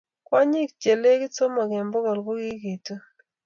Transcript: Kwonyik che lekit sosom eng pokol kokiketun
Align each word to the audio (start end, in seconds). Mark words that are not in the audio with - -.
Kwonyik 0.27 0.69
che 0.81 0.91
lekit 1.01 1.33
sosom 1.35 1.55
eng 1.77 1.91
pokol 1.93 2.19
kokiketun 2.25 2.99